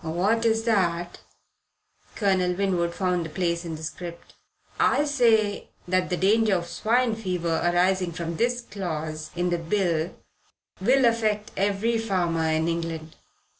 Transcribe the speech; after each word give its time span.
"What's 0.03 0.63
that?" 0.63 1.19
Colonel 2.15 2.53
Winwood 2.55 2.95
found 2.95 3.23
the 3.23 3.29
place 3.29 3.63
in 3.63 3.75
the 3.75 3.83
script. 3.83 4.33
"I 4.79 5.05
say 5.05 5.69
that 5.87 6.09
the 6.09 6.17
danger 6.17 6.55
of 6.55 6.67
swine 6.67 7.13
fever 7.15 7.61
arising 7.63 8.11
from 8.11 8.37
this 8.37 8.61
clause 8.61 9.29
in 9.35 9.51
the 9.51 9.59
Bill 9.59 10.15
will 10.79 11.05
affect 11.05 11.51
every 11.55 11.99
farmer 11.99 12.47
in 12.49 12.67
England." 12.67 13.15